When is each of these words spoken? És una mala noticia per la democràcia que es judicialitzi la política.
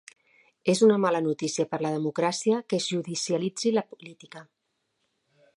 És 0.71 0.79
una 0.85 0.95
mala 1.03 1.21
noticia 1.25 1.67
per 1.75 1.79
la 1.87 1.93
democràcia 1.97 2.63
que 2.73 2.81
es 2.81 2.89
judicialitzi 2.95 3.77
la 3.79 3.85
política. 3.93 4.47